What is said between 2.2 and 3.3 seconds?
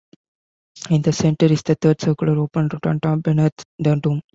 open rotunda